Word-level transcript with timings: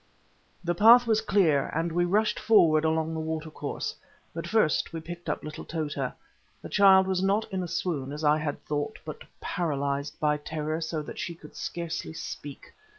The 0.63 0.73
path 0.73 1.05
was 1.05 1.21
clear, 1.21 1.67
and 1.75 1.91
we 1.91 2.05
rushed 2.05 2.39
forward 2.39 2.83
along 2.85 3.13
the 3.13 3.19
water 3.19 3.51
course. 3.51 3.95
But 4.33 4.47
first 4.47 4.91
we 4.93 4.99
picked 4.99 5.29
up 5.29 5.43
little 5.43 5.63
Tota. 5.63 6.15
The 6.63 6.69
child 6.69 7.05
was 7.05 7.21
not 7.21 7.45
in 7.53 7.61
a 7.61 7.67
swoon, 7.67 8.11
as 8.11 8.23
I 8.23 8.39
had 8.39 8.65
thought, 8.65 8.97
but 9.05 9.21
paralyzed 9.39 10.19
by 10.19 10.37
terror, 10.37 10.81
so 10.81 11.03
that 11.03 11.19
she 11.19 11.35
could 11.35 11.55
scarcely 11.55 12.13
speak. 12.13 12.73